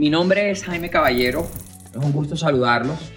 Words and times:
Mi 0.00 0.08
nombre 0.08 0.50
es 0.50 0.64
Jaime 0.64 0.88
Caballero, 0.88 1.46
es 1.90 1.96
un 2.02 2.12
gusto 2.12 2.34
saludarlos. 2.34 3.12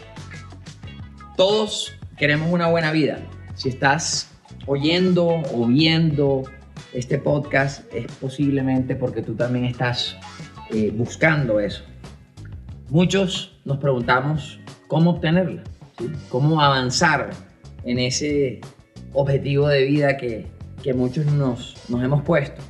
Todos 1.38 1.94
queremos 2.18 2.52
una 2.52 2.68
buena 2.68 2.92
vida. 2.92 3.20
Si 3.56 3.70
estás 3.70 4.30
oyendo 4.66 5.44
o 5.54 5.66
viendo 5.66 6.44
este 6.92 7.20
podcast 7.20 7.86
es 7.94 8.12
posiblemente 8.20 8.98
porque 8.98 9.22
tú 9.22 9.34
también 9.34 9.64
estás 9.64 10.18
eh, 10.74 10.92
buscando 10.94 11.62
eso. 11.62 11.86
Muchos 12.90 13.58
nos 13.64 13.78
preguntamos 13.78 14.60
cómo 14.90 15.12
obtenerla, 15.12 15.64
cómo 16.28 16.60
avanzar 16.60 17.30
en 17.86 17.98
ese 17.98 18.60
objetivo 19.14 19.70
de 19.70 19.86
vida 19.86 20.18
que, 20.18 20.48
que 20.84 20.94
muchos 20.94 21.28
nos, 21.28 21.78
nos 21.88 22.04
hemos 22.04 22.24
puesto. 22.24 22.62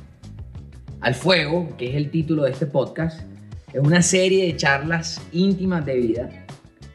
Al 1.00 1.16
Fuego, 1.16 1.76
que 1.76 1.90
es 1.90 1.96
el 1.96 2.12
título 2.12 2.44
de 2.44 2.52
este 2.52 2.66
podcast, 2.66 3.20
es 3.74 3.80
una 3.80 4.00
serie 4.02 4.46
de 4.46 4.56
charlas 4.56 5.20
íntimas 5.32 5.84
de 5.84 5.96
vida 5.96 6.28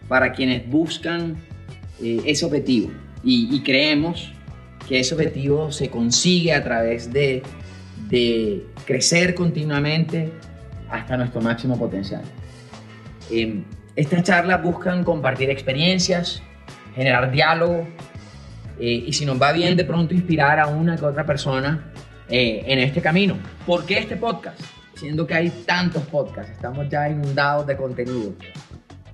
para 0.08 0.32
quienes 0.32 0.68
buscan 0.68 1.36
eh, 2.02 2.22
ese 2.26 2.46
objetivo. 2.46 2.90
Y, 3.24 3.62
creemos 3.62 4.32
que 4.88 5.00
ese 5.00 5.14
objetivo 5.14 5.74
se 5.74 5.90
consigue 5.90 6.54
a 6.54 6.64
través 6.64 7.12
de, 7.12 7.44
crecer 8.86 9.36
continuamente 9.36 10.32
hasta 10.90 11.18
nuestro 11.18 11.42
máximo 11.42 11.78
potencial. 11.78 12.24
Eh, 13.30 13.62
estas 13.96 14.24
charlas 14.24 14.64
buscan 14.64 15.04
compartir 15.04 15.50
experiencias, 15.50 16.42
generar 16.96 17.30
diálogo 17.30 17.86
eh, 18.80 19.04
y 19.08 19.14
si 19.14 19.26
nos 19.26 19.40
va 19.40 19.52
bien 19.52 19.76
de 19.76 19.84
pronto 19.84 20.14
inspirar 20.14 20.60
a 20.60 20.68
una 20.68 20.96
que 20.96 21.06
otra 21.06 21.26
persona 21.26 21.92
eh, 22.30 22.64
en 22.66 22.80
este 22.80 23.02
camino. 23.02 23.38
¿Por 23.66 23.86
qué 23.86 24.00
este 24.00 24.16
podcast? 24.16 24.60
Siendo 25.00 25.26
que 25.26 25.34
hay 25.34 25.50
tantos 25.66 26.04
podcasts, 26.08 26.52
estamos 26.52 26.90
ya 26.90 27.08
inundados 27.08 27.66
de 27.66 27.78
contenido. 27.78 28.34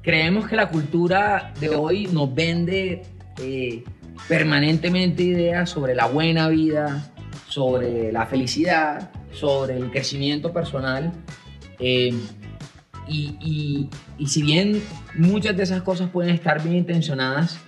Creemos 0.01 0.47
que 0.47 0.55
la 0.55 0.69
cultura 0.69 1.53
de 1.59 1.69
hoy 1.69 2.07
nos 2.07 2.33
vende 2.33 3.03
eh, 3.37 3.83
permanentemente 4.27 5.21
ideas 5.21 5.69
sobre 5.69 5.93
la 5.93 6.07
buena 6.07 6.49
vida, 6.49 7.13
sobre 7.47 8.11
la 8.11 8.25
felicidad, 8.25 9.11
sobre 9.31 9.77
el 9.77 9.91
crecimiento 9.91 10.51
personal. 10.51 11.11
y, 11.77 12.15
y, 13.07 13.89
y 14.17 14.25
si 14.25 14.41
bien 14.41 14.81
muchas 15.13 15.55
de 15.55 15.61
esas 15.61 15.83
cosas 15.83 16.09
pueden 16.09 16.33
estar 16.33 16.63
bien 16.63 16.77
intencionadas, 16.77 17.59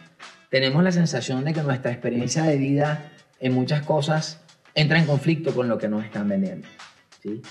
tenemos 0.50 0.84
la 0.84 0.92
sensación 0.92 1.46
de 1.46 1.54
que 1.54 1.62
nuestra 1.62 1.92
experiencia 1.92 2.42
de 2.42 2.58
vida 2.58 3.12
en 3.40 3.54
muchas 3.54 3.84
cosas 3.84 4.42
entra 4.74 4.98
en 4.98 5.06
conflicto 5.06 5.54
con 5.54 5.70
lo 5.70 5.78
que 5.78 5.88
nos 5.88 6.04
están 6.04 6.28
vendiendo. 6.28 6.68
¿sí? 7.22 7.44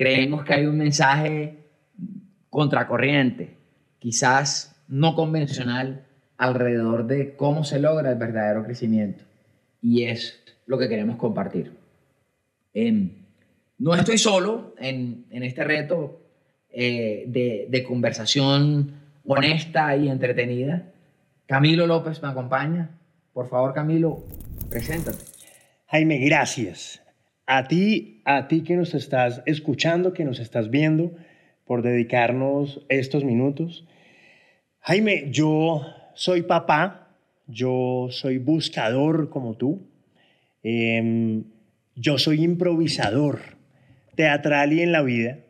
Creemos 0.00 0.46
que 0.46 0.54
hay 0.54 0.64
un 0.64 0.78
mensaje 0.78 1.58
contracorriente, 2.48 3.50
quizás 3.98 4.74
no 4.88 5.14
convencional, 5.14 6.06
alrededor 6.38 7.06
de 7.06 7.36
cómo 7.36 7.64
se 7.64 7.78
logra 7.80 8.10
el 8.10 8.16
verdadero 8.16 8.64
crecimiento. 8.64 9.24
Y 9.82 10.04
es 10.04 10.42
lo 10.64 10.78
que 10.78 10.88
queremos 10.88 11.16
compartir. 11.16 11.72
Em, 12.72 13.10
no 13.76 13.94
estoy 13.94 14.16
solo 14.16 14.74
en, 14.78 15.26
este 15.32 15.64
reto 15.64 16.22
eh, 16.72 17.24
de, 17.26 17.66
de 17.68 17.84
conversación 17.84 18.94
honesta 19.26 19.94
y 19.96 20.08
entretenida. 20.08 20.82
Camilo 21.44 21.86
López 21.86 22.22
me 22.22 22.30
acompaña. 22.30 22.88
Por 23.34 23.50
favor, 23.50 23.74
Camilo, 23.74 24.24
preséntate. 24.70 25.22
Jaime, 25.88 26.16
gracias. 26.20 26.99
A 27.52 27.66
ti, 27.66 28.22
a 28.24 28.46
ti 28.46 28.62
que 28.62 28.76
nos 28.76 28.94
estás 28.94 29.42
escuchando, 29.44 30.12
que 30.12 30.24
nos 30.24 30.38
estás 30.38 30.70
viendo, 30.70 31.16
por 31.64 31.82
dedicarnos 31.82 32.86
estos 32.88 33.24
minutos. 33.24 33.84
Jaime, 34.78 35.32
yo 35.32 35.84
soy 36.14 36.42
papá, 36.42 37.08
yo 37.48 38.06
soy 38.10 38.38
buscador 38.38 39.30
como 39.30 39.56
tú, 39.56 39.82
em, 40.62 41.42
yo 41.96 42.18
soy 42.18 42.44
improvisador, 42.44 43.40
teatral 44.14 44.72
y 44.72 44.82
en 44.82 44.92
la 44.92 45.02
vida, 45.02 45.40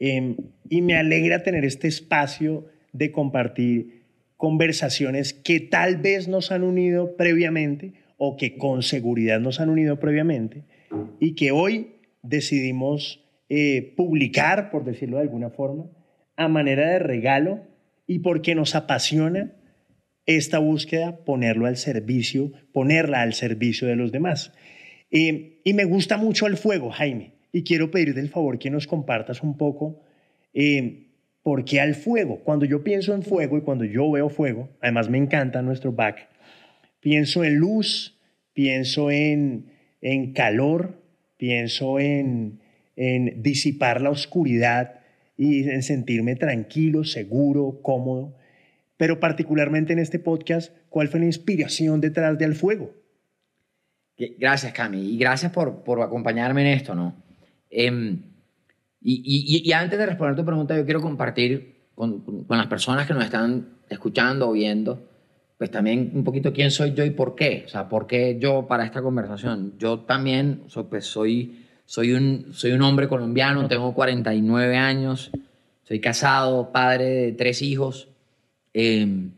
em, 0.00 0.34
y 0.68 0.82
me 0.82 0.96
alegra 0.96 1.44
tener 1.44 1.64
este 1.64 1.86
espacio 1.86 2.66
de 2.92 3.12
compartir 3.12 4.02
conversaciones 4.36 5.32
que 5.32 5.60
tal 5.60 5.98
vez 5.98 6.26
nos 6.26 6.50
han 6.50 6.64
unido 6.64 7.16
previamente 7.16 7.92
o 8.18 8.36
que 8.36 8.56
con 8.56 8.82
seguridad 8.82 9.38
nos 9.38 9.60
han 9.60 9.68
unido 9.68 10.00
previamente 10.00 10.64
y 11.20 11.34
que 11.34 11.50
hoy 11.50 11.96
decidimos 12.22 13.24
eh, 13.48 13.94
publicar, 13.96 14.70
por 14.70 14.84
decirlo 14.84 15.16
de 15.16 15.22
alguna 15.22 15.50
forma, 15.50 15.86
a 16.36 16.48
manera 16.48 16.90
de 16.90 16.98
regalo 16.98 17.62
y 18.06 18.20
porque 18.20 18.54
nos 18.54 18.74
apasiona 18.74 19.52
esta 20.26 20.58
búsqueda, 20.58 21.24
ponerlo 21.24 21.66
al 21.66 21.76
servicio, 21.76 22.52
ponerla 22.72 23.22
al 23.22 23.34
servicio 23.34 23.88
de 23.88 23.96
los 23.96 24.10
demás. 24.12 24.52
Eh, 25.10 25.60
y 25.64 25.74
me 25.74 25.84
gusta 25.84 26.16
mucho 26.16 26.46
el 26.46 26.56
fuego, 26.56 26.90
Jaime, 26.90 27.34
y 27.52 27.62
quiero 27.62 27.90
pedirte 27.90 28.20
el 28.20 28.30
favor 28.30 28.58
que 28.58 28.70
nos 28.70 28.86
compartas 28.86 29.42
un 29.42 29.56
poco 29.56 30.00
eh, 30.54 31.04
¿Por 31.44 31.66
qué 31.66 31.78
al 31.78 31.94
fuego? 31.94 32.38
Cuando 32.38 32.64
yo 32.64 32.82
pienso 32.82 33.14
en 33.14 33.22
fuego 33.22 33.58
y 33.58 33.60
cuando 33.60 33.84
yo 33.84 34.10
veo 34.10 34.30
fuego, 34.30 34.70
además 34.80 35.10
me 35.10 35.18
encanta 35.18 35.60
nuestro 35.60 35.92
back, 35.92 36.26
pienso 37.00 37.44
en 37.44 37.56
luz, 37.56 38.18
pienso 38.54 39.10
en, 39.10 39.66
en 40.04 40.34
calor, 40.34 41.02
pienso 41.38 41.98
en, 41.98 42.60
en 42.94 43.42
disipar 43.42 44.02
la 44.02 44.10
oscuridad 44.10 45.00
y 45.36 45.68
en 45.68 45.82
sentirme 45.82 46.36
tranquilo, 46.36 47.04
seguro, 47.04 47.80
cómodo. 47.82 48.36
Pero 48.98 49.18
particularmente 49.18 49.94
en 49.94 49.98
este 49.98 50.18
podcast, 50.18 50.72
¿cuál 50.90 51.08
fue 51.08 51.20
la 51.20 51.26
inspiración 51.26 52.00
detrás 52.00 52.38
de 52.38 52.44
Al 52.44 52.54
Fuego? 52.54 52.94
Gracias, 54.38 54.72
Cami, 54.74 55.14
y 55.14 55.18
gracias 55.18 55.50
por, 55.50 55.82
por 55.82 56.00
acompañarme 56.02 56.60
en 56.60 56.76
esto, 56.76 56.94
¿no? 56.94 57.16
Eh, 57.70 58.18
y, 59.00 59.72
antes 59.72 59.98
de 59.98 60.06
responder 60.06 60.36
tu 60.36 60.44
pregunta, 60.44 60.76
yo 60.76 60.84
quiero 60.84 61.00
compartir 61.00 61.88
con, 61.94 62.20
con, 62.44 62.56
las 62.56 62.68
personas 62.68 63.06
que 63.06 63.14
nos 63.14 63.24
están 63.24 63.78
escuchando 63.88 64.48
o 64.48 64.52
viendo, 64.52 65.08
pues 65.64 65.70
también 65.70 66.10
un 66.12 66.24
poquito 66.24 66.52
quién 66.52 66.70
soy 66.70 66.92
yo 66.92 67.06
y 67.06 67.10
por 67.10 67.34
qué. 67.34 67.62
O 67.64 67.70
sea, 67.70 67.88
por 67.88 68.06
qué 68.06 68.36
yo 68.38 68.66
para 68.66 68.84
esta 68.84 69.00
conversación. 69.00 69.72
Yo 69.78 70.00
también 70.00 70.64
pues 70.90 71.06
soy, 71.06 71.64
soy, 71.86 72.12
un, 72.12 72.48
soy 72.52 72.72
un 72.72 72.82
hombre 72.82 73.08
colombiano, 73.08 73.66
tengo 73.66 73.94
49 73.94 74.76
años, 74.76 75.30
soy 75.84 76.00
casado, 76.00 76.70
padre 76.70 77.06
de 77.06 77.32
tres 77.32 77.62
hijos. 77.62 78.08
Em, 78.74 79.30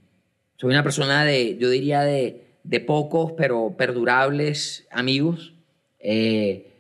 soy 0.56 0.70
una 0.70 0.82
persona 0.82 1.24
de, 1.24 1.58
yo 1.58 1.70
diría, 1.70 2.00
de, 2.00 2.42
de 2.64 2.80
pocos 2.80 3.34
pero 3.36 3.76
perdurables 3.78 4.88
amigos. 4.90 5.54
Eh, 6.00 6.72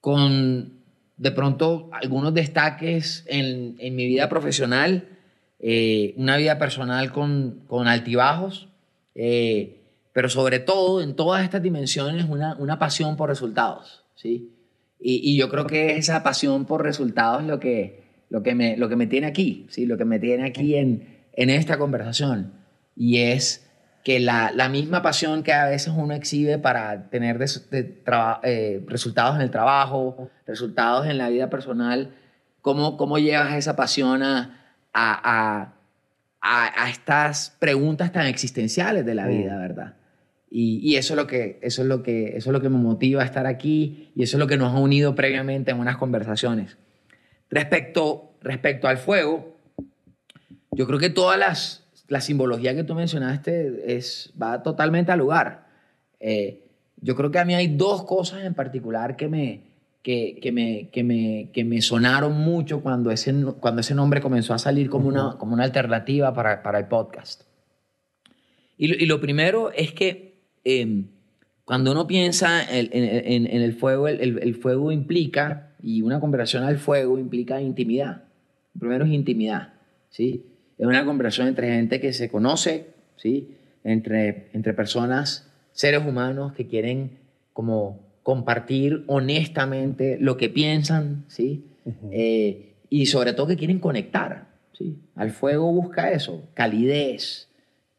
con 0.00 0.74
de 1.16 1.32
pronto 1.32 1.90
algunos 1.90 2.32
destaques 2.34 3.24
en, 3.26 3.74
en 3.80 3.96
mi 3.96 4.06
vida 4.06 4.28
profesional, 4.28 5.08
eh, 5.62 6.14
una 6.16 6.38
vida 6.38 6.58
personal 6.58 7.12
con, 7.12 7.64
con 7.66 7.86
altibajos, 7.86 8.68
eh, 9.14 9.80
pero 10.12 10.30
sobre 10.30 10.58
todo 10.58 11.02
en 11.02 11.14
todas 11.14 11.44
estas 11.44 11.62
dimensiones 11.62 12.26
una, 12.28 12.56
una 12.56 12.78
pasión 12.78 13.16
por 13.16 13.28
resultados, 13.28 14.04
¿sí? 14.14 14.54
Y, 14.98 15.20
y, 15.30 15.36
yo 15.38 15.48
creo 15.48 15.66
que 15.66 15.96
esa 15.96 16.22
pasión 16.22 16.66
por 16.66 16.82
resultados 16.82 17.42
lo 17.44 17.58
que, 17.58 18.02
lo 18.28 18.42
que, 18.42 18.54
me, 18.54 18.76
lo 18.76 18.88
que 18.88 18.96
me 18.96 19.06
tiene 19.06 19.26
aquí, 19.26 19.66
¿sí? 19.68 19.86
Lo 19.86 19.96
que 19.98 20.04
me 20.04 20.18
tiene 20.18 20.46
aquí 20.46 20.76
en, 20.76 21.18
en 21.34 21.50
esta 21.50 21.78
conversación. 21.78 22.52
Y 22.96 23.18
es 23.18 23.66
que 24.04 24.20
la, 24.20 24.52
la, 24.54 24.68
misma 24.68 25.02
pasión 25.02 25.42
que 25.42 25.52
a 25.52 25.66
veces 25.66 25.92
uno 25.96 26.14
exhibe 26.14 26.58
para 26.58 27.10
tener 27.10 27.38
eh, 27.72 28.84
resultados 28.86 29.36
en 29.36 29.42
el 29.42 29.50
trabajo, 29.50 30.30
resultados 30.46 31.06
en 31.06 31.18
la 31.18 31.28
vida 31.28 31.50
personal, 31.50 32.14
¿cómo, 32.62 32.96
cómo 32.96 33.18
llevas 33.18 33.54
esa 33.54 33.76
pasión 33.76 34.22
a, 34.22 34.59
a, 34.92 35.74
a, 36.40 36.90
estas 36.90 37.56
preguntas 37.58 38.12
tan 38.12 38.26
existenciales 38.26 39.04
de 39.04 39.14
la 39.14 39.26
mm. 39.26 39.28
vida, 39.28 39.56
verdad? 39.56 39.94
Y, 40.50 40.80
y, 40.82 40.96
eso, 40.96 41.14
es 41.14 41.16
lo 41.16 41.26
que, 41.26 41.58
eso, 41.62 41.82
es 41.82 41.88
lo 41.88 42.02
que, 42.02 42.36
eso 42.36 42.50
es 42.50 42.52
lo 42.52 42.60
que 42.60 42.68
me 42.68 42.78
motiva 42.78 43.22
a 43.22 43.24
estar 43.24 43.46
aquí 43.46 44.10
y 44.16 44.24
eso 44.24 44.36
es 44.36 44.40
lo 44.40 44.48
que 44.48 44.56
nos 44.56 44.74
ha 44.74 44.78
unido 44.78 45.14
previamente 45.14 45.70
en 45.70 45.78
unas 45.78 45.96
conversaciones. 45.96 46.76
Respecto, 47.50 48.32
respecto 48.40 48.88
al 48.88 48.98
fuego, 48.98 49.56
yo 50.72 50.86
creo 50.86 50.98
que 50.98 51.10
todas 51.10 51.38
las, 51.38 51.84
la 52.08 52.20
simbología 52.20 52.74
que 52.74 52.84
tú 52.84 52.94
mencionaste 52.94 53.96
es, 53.96 54.32
va 54.40 54.62
totalmente 54.62 55.12
al 55.12 55.20
lugar. 55.20 55.66
Eh, 56.18 56.64
yo 57.00 57.14
creo 57.14 57.30
que 57.30 57.38
a 57.38 57.44
mí 57.44 57.54
hay 57.54 57.68
dos 57.68 58.04
cosas 58.04 58.44
en 58.44 58.54
particular 58.54 59.16
que 59.16 59.28
me, 59.28 59.69
que, 60.02 60.38
que 60.40 60.52
me, 60.52 60.88
que 60.90 61.04
me, 61.04 61.50
que 61.52 61.64
me 61.64 61.82
sonaron 61.82 62.38
mucho 62.38 62.80
cuando 62.80 63.10
ese, 63.10 63.34
cuando 63.60 63.82
ese 63.82 63.94
nombre 63.94 64.20
comenzó 64.20 64.54
a 64.54 64.58
salir 64.58 64.88
como 64.88 65.08
una, 65.08 65.36
como 65.38 65.52
una 65.52 65.64
alternativa 65.64 66.32
para, 66.32 66.62
para 66.62 66.78
el 66.78 66.86
podcast. 66.86 67.42
Y, 68.78 69.02
y, 69.02 69.06
lo 69.06 69.20
primero 69.20 69.70
es 69.72 69.92
que 69.92 70.40
em, 70.64 71.08
cuando 71.66 71.92
uno 71.92 72.06
piensa 72.06 72.62
en, 72.62 72.88
en, 72.92 73.46
en 73.46 73.62
el 73.62 73.74
fuego, 73.74 74.08
el, 74.08 74.38
el, 74.38 74.54
fuego 74.54 74.90
implica, 74.90 75.74
y 75.82 76.02
una 76.02 76.18
conversación 76.18 76.64
al 76.64 76.78
fuego 76.78 77.18
implica 77.18 77.60
intimidad. 77.60 78.24
primero 78.78 79.04
es 79.04 79.12
intimidad, 79.12 79.74
¿sí? 80.08 80.46
Es 80.78 80.86
una 80.86 81.04
conversación 81.04 81.48
entre 81.48 81.74
gente 81.74 82.00
que 82.00 82.14
se 82.14 82.30
conoce, 82.30 82.86
¿sí? 83.16 83.54
Entre, 83.84 84.48
entre 84.54 84.72
personas, 84.72 85.50
seres 85.72 86.04
humanos 86.06 86.54
que 86.54 86.66
quieren 86.66 87.18
como 87.52 88.09
compartir 88.30 89.02
honestamente 89.08 90.16
lo 90.20 90.36
que 90.36 90.48
piensan, 90.48 91.24
¿sí? 91.26 91.64
Eh, 92.12 92.76
y 92.88 93.06
sobre 93.06 93.32
todo 93.32 93.48
que 93.48 93.56
quieren 93.56 93.80
conectar, 93.80 94.46
¿sí? 94.72 95.00
Al 95.16 95.32
fuego 95.32 95.72
busca 95.72 96.12
eso, 96.12 96.48
calidez, 96.54 97.48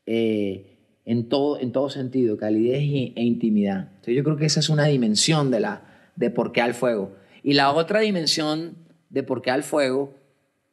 eh, 0.05 0.77
en, 1.03 1.27
todo, 1.27 1.59
en 1.59 1.73
todo 1.73 1.89
sentido, 1.89 2.37
calidez 2.37 2.79
e 3.13 3.23
intimidad. 3.23 3.89
Entonces 3.89 4.15
yo 4.15 4.23
creo 4.23 4.37
que 4.37 4.45
esa 4.45 4.61
es 4.61 4.69
una 4.69 4.85
dimensión 4.85 5.51
de, 5.51 5.59
la, 5.59 5.83
de 6.15 6.29
por 6.29 6.53
qué 6.53 6.61
al 6.61 6.75
fuego. 6.75 7.11
Y 7.43 7.55
la 7.55 7.69
otra 7.73 7.99
dimensión 7.99 8.77
de 9.09 9.23
por 9.23 9.41
qué 9.41 9.51
al 9.51 9.63
fuego 9.63 10.13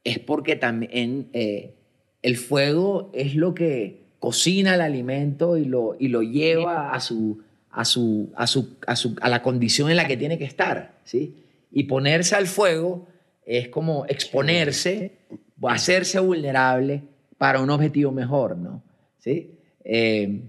es 0.05 0.21
porque 0.21 0.55
también 0.55 1.31
eh, 1.33 1.75
el 2.23 2.37
fuego 2.37 3.11
es 3.13 3.35
lo 3.35 3.57
que 3.57 4.05
cocina 4.21 4.77
el 4.77 4.83
alimento 4.83 5.57
y 5.57 5.65
lo, 5.65 5.97
y 5.99 6.07
lo 6.07 6.23
lleva 6.23 6.93
a 6.93 7.01
su, 7.01 7.43
a, 7.71 7.85
su, 7.85 8.33
a, 8.37 8.47
su, 8.47 8.77
a, 8.87 8.97
su, 8.97 9.17
a 9.21 9.29
la 9.29 9.43
condición 9.43 9.91
en 9.91 9.97
la 9.97 10.07
que 10.07 10.17
tiene 10.17 10.39
que 10.39 10.45
estar. 10.45 10.97
¿sí? 11.05 11.45
Y 11.71 11.85
ponerse 11.85 12.35
al 12.35 12.47
fuego 12.47 13.07
es 13.45 13.69
como 13.69 14.07
exponerse, 14.07 15.13
hacerse 15.63 16.21
vulnerable 16.21 17.03
para 17.37 17.61
un 17.61 17.71
objetivo 17.71 18.13
mejor. 18.13 18.57
¿no? 18.57 18.83
¿Sí? 19.19 19.59
Eh, 19.85 20.43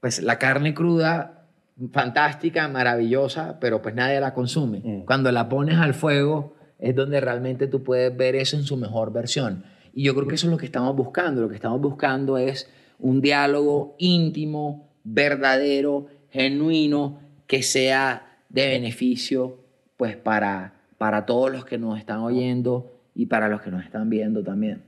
pues 0.00 0.22
la 0.22 0.38
carne 0.38 0.74
cruda, 0.74 1.46
fantástica, 1.92 2.68
maravillosa, 2.68 3.58
pero 3.60 3.82
pues 3.82 3.94
nadie 3.94 4.20
la 4.20 4.34
consume. 4.34 4.80
Mm. 4.84 5.00
Cuando 5.04 5.32
la 5.32 5.48
pones 5.48 5.78
al 5.78 5.94
fuego 5.94 6.54
es 6.78 6.94
donde 6.94 7.20
realmente 7.20 7.66
tú 7.66 7.82
puedes 7.82 8.14
ver 8.16 8.36
eso 8.36 8.56
en 8.56 8.64
su 8.64 8.76
mejor 8.76 9.12
versión. 9.12 9.64
Y 9.94 10.04
yo 10.04 10.14
creo 10.14 10.26
que 10.26 10.34
eso 10.34 10.46
es 10.46 10.50
lo 10.50 10.58
que 10.58 10.66
estamos 10.66 10.94
buscando. 10.94 11.40
Lo 11.40 11.48
que 11.48 11.54
estamos 11.54 11.80
buscando 11.80 12.36
es 12.36 12.68
un 12.98 13.20
diálogo 13.20 13.94
íntimo, 13.98 14.90
verdadero, 15.04 16.06
genuino, 16.34 17.20
que 17.46 17.62
sea 17.62 18.38
de 18.48 18.66
beneficio 18.66 19.60
pues 19.96 20.16
para, 20.16 20.74
para 20.98 21.26
todos 21.26 21.50
los 21.50 21.64
que 21.64 21.78
nos 21.78 21.96
están 21.96 22.18
oyendo 22.18 23.00
y 23.14 23.26
para 23.26 23.48
los 23.48 23.62
que 23.62 23.70
nos 23.70 23.84
están 23.84 24.10
viendo 24.10 24.42
también. 24.42 24.82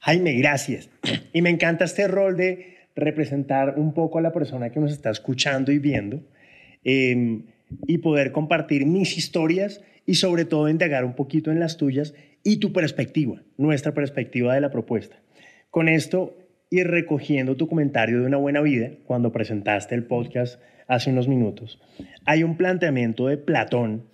Jaime, 0.00 0.32
gracias. 0.34 0.88
Y 1.34 1.42
me 1.42 1.50
encanta 1.50 1.84
este 1.84 2.08
rol 2.08 2.38
de 2.38 2.78
representar 2.94 3.74
un 3.76 3.92
poco 3.92 4.18
a 4.18 4.22
la 4.22 4.32
persona 4.32 4.70
que 4.70 4.80
nos 4.80 4.92
está 4.92 5.10
escuchando 5.10 5.72
y 5.72 5.78
viendo 5.78 6.22
em, 6.84 7.42
y 7.86 7.98
poder 7.98 8.32
compartir 8.32 8.86
mis 8.86 9.18
historias 9.18 9.82
y 10.06 10.14
sobre 10.14 10.46
todo 10.46 10.70
indagar 10.70 11.04
un 11.04 11.14
poquito 11.14 11.50
en 11.50 11.60
las 11.60 11.76
tuyas 11.76 12.14
y 12.42 12.56
tu 12.56 12.72
perspectiva, 12.72 13.42
nuestra 13.58 13.92
perspectiva 13.92 14.54
de 14.54 14.62
la 14.62 14.70
propuesta. 14.70 15.20
Con 15.70 15.90
esto, 15.90 16.38
ir 16.70 16.88
recogiendo 16.88 17.56
tu 17.56 17.68
comentario 17.68 18.20
de 18.20 18.26
una 18.26 18.36
buena 18.36 18.60
vida 18.60 18.90
cuando 19.04 19.32
presentaste 19.32 19.94
el 19.94 20.04
podcast 20.04 20.60
hace 20.88 21.10
unos 21.10 21.28
minutos. 21.28 21.80
Hay 22.24 22.42
un 22.42 22.56
planteamiento 22.56 23.26
de 23.26 23.36
Platón 23.36 24.04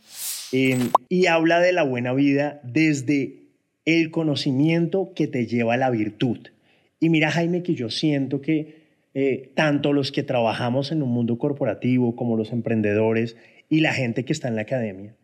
em, 0.52 0.90
y 1.08 1.26
habla 1.26 1.60
de 1.60 1.72
la 1.72 1.82
buena 1.82 2.12
vida 2.12 2.60
desde 2.62 3.42
el 3.84 4.10
conocimiento 4.10 5.12
que 5.14 5.26
te 5.26 5.46
lleva 5.46 5.74
a 5.74 5.78
la 5.78 5.90
virtud. 5.90 6.38
Y 7.00 7.08
mira, 7.08 7.30
Jaime, 7.30 7.62
que 7.62 7.74
yo 7.74 7.90
siento 7.90 8.40
que 8.40 8.82
eh, 9.14 9.50
tanto 9.54 9.92
los 9.92 10.12
que 10.12 10.22
trabajamos 10.22 10.92
en 10.92 11.02
un 11.02 11.10
mundo 11.10 11.36
corporativo 11.36 12.16
como 12.16 12.36
los 12.36 12.52
emprendedores 12.52 13.36
y 13.68 13.80
la 13.80 13.92
gente 13.92 14.24
que 14.24 14.32
está 14.32 14.48
en 14.48 14.56
la 14.56 14.62
academia 14.62 15.14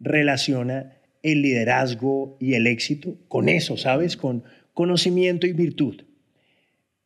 relaciona 0.00 0.96
el 1.22 1.42
liderazgo 1.42 2.36
y 2.40 2.54
el 2.54 2.66
éxito 2.66 3.16
con 3.28 3.48
eso, 3.48 3.76
¿sabes? 3.76 4.16
Con 4.16 4.44
conocimiento 4.74 5.46
y 5.46 5.52
virtud. 5.52 6.02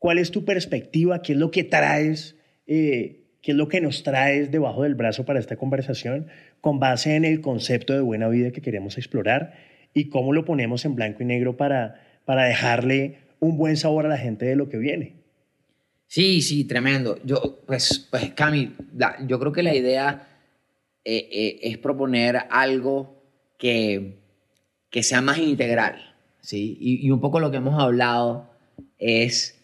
¿Cuál 0.01 0.19
es 0.19 0.33
tu 0.33 0.45
perspectiva? 0.45 1.23
¿Qué 1.23 1.35
es 1.35 1.39
lo 1.39 1.53
que 1.53 1.63
traes? 1.63 2.35
Eh, 2.67 3.21
¿Qué 3.43 3.53
es 3.53 3.57
lo 3.57 3.69
que 3.69 3.81
nos 3.81 4.03
traes 4.03 4.51
debajo 4.51 4.83
del 4.83 4.95
brazo 4.97 5.25
para 5.25 5.39
esta 5.39 5.57
conversación 5.57 6.27
con 6.61 6.81
base 6.81 7.15
en 7.15 7.25
el 7.25 7.41
concepto 7.41 7.93
de 7.93 8.01
buena 8.01 8.29
vida 8.29 8.51
que 8.51 8.63
queremos 8.63 8.99
explorar 8.99 9.55
y 9.95 10.09
cómo 10.09 10.33
lo 10.33 10.45
ponemos 10.45 10.85
en 10.87 10.95
blanco 10.95 11.23
y 11.23 11.27
negro 11.27 11.57
para, 11.57 12.01
para 12.25 12.45
dejarle 12.45 13.19
un 13.41 13.59
buen 13.59 13.77
sabor 13.77 14.07
a 14.07 14.09
la 14.09 14.19
gente 14.19 14.47
de 14.47 14.57
lo 14.57 14.71
que 14.71 14.79
viene. 14.79 15.21
Sí, 16.07 16.43
sí, 16.43 16.65
tremendo. 16.65 17.19
Yo, 17.23 17.61
pues, 17.67 18.09
pues 18.11 18.31
Cami, 18.31 18.75
yo 19.27 19.39
creo 19.39 19.53
que 19.53 19.63
la 19.63 19.75
idea 19.75 20.27
eh, 21.05 21.29
eh, 21.31 21.59
es 21.63 21.79
proponer 21.79 22.39
algo 22.51 23.23
que, 23.59 24.19
que 24.89 25.03
sea 25.03 25.21
más 25.21 25.39
integral, 25.39 26.17
¿sí? 26.41 26.79
Y, 26.81 27.11
un 27.11 27.21
poco 27.21 27.39
lo 27.39 27.51
que 27.51 27.59
hemos 27.59 27.81
hablado 27.81 28.51
es 28.99 29.60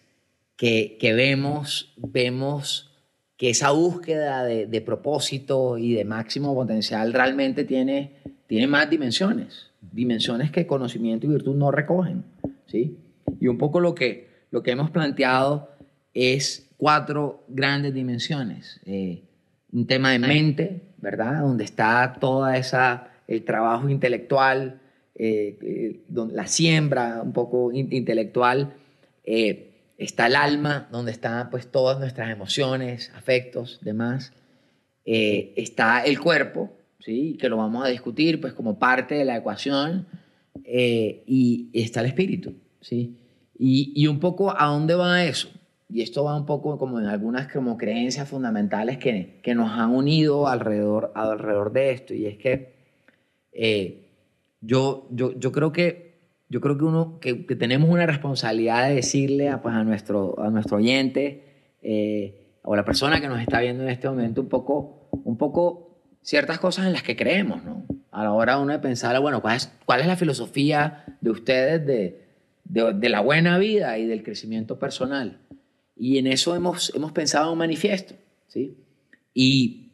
que, 0.57 0.97
vemos, 1.15 1.93
vemos 1.95 2.91
que 3.37 3.51
esa 3.51 3.71
búsqueda 3.71 4.43
de, 4.43 4.65
de, 4.65 4.81
propósito 4.81 5.77
y 5.77 5.93
de 5.93 6.03
máximo 6.03 6.53
potencial 6.55 7.13
realmente 7.13 7.63
tiene, 7.63 8.13
tiene 8.47 8.67
más 8.67 8.89
dimensiones, 8.89 9.69
dimensiones 9.79 10.51
que 10.51 10.65
conocimiento 10.65 11.27
y 11.27 11.29
virtud 11.29 11.55
no 11.55 11.71
recogen, 11.71 12.23
¿sí? 12.65 12.97
Y 13.39 13.47
un 13.47 13.57
poco 13.57 13.79
lo 13.79 13.93
que, 13.93 14.27
lo 14.49 14.63
que 14.63 14.71
hemos 14.71 14.89
planteado 14.89 15.69
es 16.13 16.67
cuatro 16.77 17.43
grandes 17.47 17.93
dimensiones. 17.93 18.81
Eh, 18.85 19.23
un 19.71 19.85
tema 19.85 20.11
de 20.11 20.19
mente, 20.19 20.81
¿verdad? 20.97 21.41
Donde 21.41 21.63
está 21.63 22.17
toda 22.19 22.57
esa, 22.57 23.09
el 23.27 23.43
trabajo 23.43 23.89
intelectual, 23.89 24.79
eh, 25.13 25.57
eh, 25.61 25.99
la 26.31 26.47
siembra 26.47 27.21
un 27.21 27.33
poco 27.33 27.71
intelectual. 27.71 28.73
Está 29.97 30.27
el 30.27 30.35
alma, 30.35 30.87
donde 30.91 31.11
están 31.11 31.49
pues 31.49 31.71
todas 31.71 31.99
nuestras 31.99 32.29
emociones, 32.29 33.11
afectos, 33.15 33.79
demás. 33.81 34.33
está 35.03 36.03
el 36.03 36.19
cuerpo, 36.19 36.71
¿sí? 36.99 37.37
Que 37.39 37.49
lo 37.49 37.57
vamos 37.57 37.85
a 37.85 37.89
discutir 37.89 38.41
pues 38.41 38.53
como 38.53 38.77
parte 38.79 39.15
de 39.15 39.25
la 39.25 39.37
ecuación. 39.37 40.07
y 40.65 41.69
está 41.73 42.01
el 42.01 42.07
espíritu, 42.07 42.55
¿sí? 42.81 43.17
Y, 43.59 44.07
un 44.07 44.19
poco 44.19 44.53
a 44.55 44.67
dónde 44.67 44.95
va 44.95 45.23
eso. 45.23 45.49
Y 45.89 46.01
esto 46.01 46.23
va 46.23 46.35
un 46.37 46.45
poco 46.45 46.77
como 46.77 46.99
en 46.99 47.05
algunas 47.05 47.51
como 47.51 47.77
creencias 47.77 48.27
fundamentales 48.27 48.97
que, 48.97 49.39
que 49.41 49.55
nos 49.55 49.71
han 49.71 49.95
unido 49.95 50.47
alrededor, 50.47 51.11
alrededor 51.15 51.71
de 51.71 51.91
esto. 51.91 52.13
Y 52.13 52.25
es 52.25 52.37
que 52.37 52.73
eh, 53.51 54.09
yo, 54.61 55.07
yo, 55.11 55.33
yo 55.39 55.51
creo 55.51 55.71
que 55.71 56.06
yo 56.49 56.61
creo 56.61 56.77
que 56.77 56.83
uno 56.85 57.19
que, 57.19 57.35
tenemos 57.35 57.89
una 57.89 58.05
responsabilidad 58.05 58.87
de 58.87 58.95
decirle 58.95 59.49
a, 59.49 59.61
pues, 59.61 59.75
a, 59.75 59.83
nuestro, 59.83 60.39
a 60.39 60.49
nuestro 60.49 60.77
oyente 60.77 61.75
eh, 61.81 62.57
o 62.63 62.75
la 62.75 62.85
persona 62.85 63.19
que 63.21 63.27
nos 63.27 63.39
está 63.39 63.59
viendo 63.59 63.83
en 63.83 63.89
este 63.89 64.09
momento 64.09 64.41
un 64.41 64.49
poco, 64.49 65.09
un 65.23 65.37
poco 65.37 66.01
ciertas 66.21 66.59
cosas 66.59 66.85
en 66.85 66.93
las 66.93 67.03
que 67.03 67.15
creemos, 67.15 67.63
¿no? 67.63 67.85
A 68.11 68.23
la 68.23 68.33
hora 68.33 68.57
uno 68.57 68.73
de 68.73 68.79
pensar, 68.79 69.19
bueno, 69.21 69.41
¿cuál 69.41 69.57
es, 69.57 69.71
cuál 69.85 70.01
es 70.01 70.07
la 70.07 70.15
filosofía 70.15 71.05
de 71.21 71.29
ustedes 71.29 71.85
de, 71.85 72.27
de, 72.69 73.09
la 73.09 73.21
buena 73.21 73.57
vida 73.57 73.97
y 73.97 74.05
del 74.05 74.23
crecimiento 74.23 74.79
personal. 74.79 75.39
Y 75.95 76.17
en 76.17 76.27
eso 76.27 76.55
hemos, 76.55 76.93
hemos 76.95 77.11
pensado 77.11 77.51
un 77.51 77.57
manifiesto. 77.57 78.15
¿sí? 78.47 78.77
Y 79.33 79.91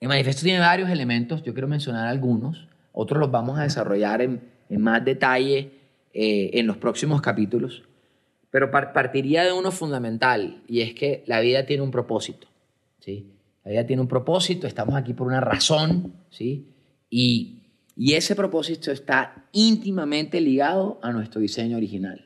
el 0.00 0.08
manifiesto 0.08 0.42
tiene 0.42 0.60
varios 0.60 0.90
elementos, 0.90 1.42
yo 1.42 1.52
quiero 1.52 1.68
mencionar 1.68 2.06
algunos, 2.06 2.68
otros 2.92 3.20
los 3.20 3.30
vamos 3.30 3.58
a 3.58 3.62
desarrollar 3.62 4.22
en, 4.22 4.40
en 4.68 4.80
más 4.80 5.04
detalle 5.04 5.79
eh, 6.12 6.50
en 6.54 6.66
los 6.66 6.76
próximos 6.76 7.20
capítulos, 7.20 7.82
pero 8.50 8.70
partiría 8.70 9.44
de 9.44 9.52
uno 9.52 9.70
fundamental 9.70 10.62
y 10.66 10.80
es 10.80 10.94
que 10.94 11.22
la 11.26 11.40
vida 11.40 11.66
tiene 11.66 11.82
un 11.82 11.90
propósito. 11.90 12.48
¿sí? 12.98 13.26
La 13.64 13.70
vida 13.70 13.86
tiene 13.86 14.02
un 14.02 14.08
propósito, 14.08 14.66
estamos 14.66 14.96
aquí 14.96 15.14
por 15.14 15.26
una 15.26 15.40
razón, 15.40 16.14
¿sí? 16.30 16.66
y 17.08 17.60
y 18.02 18.14
ese 18.14 18.34
propósito 18.34 18.90
está 18.90 19.44
íntimamente 19.52 20.40
ligado 20.40 20.98
a 21.02 21.12
nuestro 21.12 21.38
diseño 21.38 21.76
original. 21.76 22.22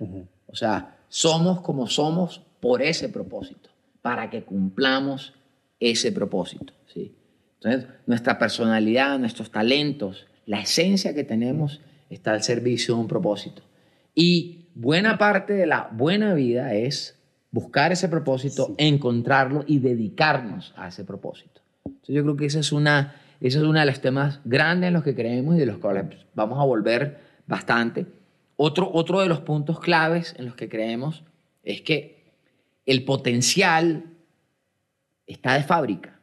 O 0.47 0.55
sea, 0.55 0.99
somos 1.09 1.63
como 1.63 1.89
somos 1.89 2.43
por 2.61 2.81
ese 2.81 3.09
propósito, 3.09 3.71
para 4.01 4.31
que 4.31 4.45
cumplamos 4.45 5.35
ese 5.81 6.13
propósito. 6.13 6.73
¿sí? 6.87 7.13
Entonces, 7.57 7.91
nuestra 8.07 8.39
personalidad, 8.39 9.19
nuestros 9.19 9.51
talentos, 9.51 10.29
la 10.47 10.61
esencia 10.61 11.13
que 11.13 11.25
tenemos 11.25 11.81
está 12.09 12.31
al 12.31 12.45
servicio 12.45 12.95
de 12.95 13.01
un 13.01 13.09
propósito. 13.09 13.63
Y 14.15 14.67
buena 14.75 15.19
parte 15.19 15.53
de 15.55 15.67
la 15.67 15.89
buena 15.93 16.35
vida 16.35 16.75
es 16.75 17.19
buscar 17.51 17.93
ese 17.93 18.09
propósito, 18.09 18.75
encontrarlo 18.79 19.65
y 19.67 19.79
dedicarnos 19.79 20.73
a 20.77 20.89
ese 20.89 21.05
propósito. 21.05 21.61
Entonces, 21.85 22.15
yo 22.15 22.23
creo 22.23 22.37
que 22.37 22.47
esa 22.47 22.61
es 22.61 22.73
una 22.73 23.15
ese 23.41 23.59
es 23.59 23.65
uno 23.65 23.79
de 23.79 23.85
los 23.85 24.01
temas 24.01 24.41
grandes 24.45 24.89
en 24.89 24.95
los 24.95 25.05
que 25.05 25.15
creemos 25.15 25.57
y 25.57 25.59
de 25.59 25.67
los 25.67 25.77
cuales 25.77 26.07
vamos 26.35 26.59
a 26.59 26.65
volver 26.65 27.19
bastante. 27.47 28.07
Otro, 28.57 28.91
otro 28.91 29.21
de 29.21 29.29
los 29.29 29.41
puntos 29.41 29.81
claves 29.81 30.35
en 30.39 30.47
los 30.47 30.55
que 30.55 30.71
creemos 30.71 31.25
es 31.63 31.83
que 31.83 32.33
el 32.87 33.05
potencial 33.05 34.05
está 35.27 35.55
de 35.55 35.63
fábrica. 35.63 36.19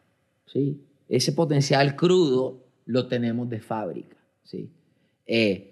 ¿sí? 0.47 0.81
Ese 1.09 1.33
potencial 1.33 1.95
crudo 1.95 2.63
lo 2.85 3.07
tenemos 3.07 3.49
de 3.49 3.59
fábrica. 3.59 4.17
¿sí? 4.43 4.71
Eh, 5.27 5.70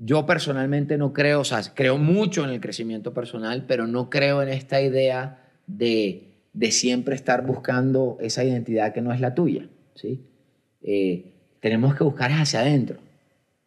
yo 0.00 0.26
personalmente 0.26 0.98
no 0.98 1.12
creo, 1.12 1.40
o 1.40 1.44
sea, 1.44 1.62
creo 1.74 1.98
mucho 1.98 2.44
en 2.44 2.50
el 2.50 2.60
crecimiento 2.60 3.14
personal, 3.14 3.64
pero 3.66 3.86
no 3.86 4.10
creo 4.10 4.42
en 4.42 4.48
esta 4.48 4.80
idea 4.80 5.44
de, 5.66 6.28
de 6.52 6.70
siempre 6.72 7.14
estar 7.14 7.46
buscando 7.46 8.18
esa 8.20 8.44
identidad 8.44 8.92
que 8.92 9.00
no 9.00 9.12
es 9.12 9.20
la 9.20 9.34
tuya, 9.34 9.68
¿sí? 9.94 10.26
Eh, 10.82 11.34
tenemos 11.60 11.94
que 11.94 12.04
buscar 12.04 12.30
hacia 12.32 12.60
adentro, 12.60 12.98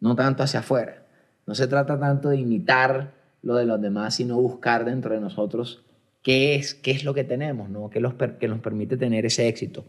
no 0.00 0.14
tanto 0.14 0.42
hacia 0.42 0.60
afuera. 0.60 1.06
No 1.46 1.54
se 1.54 1.66
trata 1.66 1.98
tanto 1.98 2.28
de 2.28 2.36
imitar 2.36 3.12
lo 3.42 3.56
de 3.56 3.66
los 3.66 3.80
demás, 3.80 4.14
sino 4.14 4.40
buscar 4.40 4.84
dentro 4.84 5.14
de 5.14 5.20
nosotros 5.20 5.82
qué 6.22 6.54
es, 6.54 6.74
qué 6.74 6.92
es 6.92 7.04
lo 7.04 7.14
que 7.14 7.24
tenemos, 7.24 7.68
¿no? 7.68 7.90
¿Qué, 7.90 8.00
los, 8.00 8.14
que 8.14 8.48
nos 8.48 8.60
permite 8.60 8.96
tener 8.96 9.26
ese 9.26 9.48
éxito. 9.48 9.84